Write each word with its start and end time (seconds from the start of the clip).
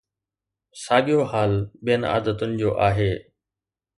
ساڳيو 0.83 1.19
حال 1.31 1.53
ٻين 1.83 2.01
عادتن 2.11 2.51
جو 2.61 2.69
آهي. 2.87 3.11